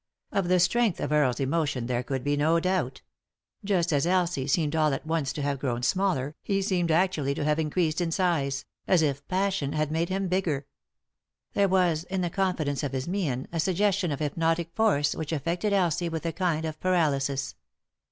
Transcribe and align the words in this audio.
Of 0.31 0.47
the 0.47 0.59
strength 0.59 0.99
of 0.99 1.11
Earle's 1.11 1.39
emotion 1.39 1.85
there 1.85 2.01
could 2.01 2.23
be 2.23 2.35
no 2.35 2.59
doubt. 2.59 3.03
Just 3.63 3.93
as 3.93 4.07
Elsie 4.07 4.47
seemed 4.47 4.75
all 4.75 4.93
at 4.95 5.05
once 5.05 5.31
to 5.33 5.43
have 5.43 5.59
grown 5.59 5.83
smaller, 5.83 6.33
he 6.41 6.63
seemed 6.63 6.89
actually 6.89 7.35
to 7.35 7.43
have 7.43 7.59
increased 7.59 8.01
in 8.01 8.09
size; 8.11 8.65
as 8.87 9.03
if 9.03 9.27
passion 9.27 9.73
had 9.73 9.91
made 9.91 10.09
him 10.09 10.27
bigger. 10.27 10.65
There 11.53 11.69
was, 11.69 12.03
in 12.05 12.21
the 12.21 12.31
confidence 12.31 12.81
of 12.81 12.93
his 12.93 13.07
mien, 13.07 13.47
a 13.51 13.59
suggestion 13.59 14.11
of 14.11 14.21
hypnotic 14.21 14.71
force 14.73 15.13
which 15.13 15.31
affected 15.31 15.71
Elsie 15.71 16.09
with 16.09 16.25
a 16.25 16.31
kind 16.33 16.65
of 16.65 16.79
paralysis. 16.79 17.53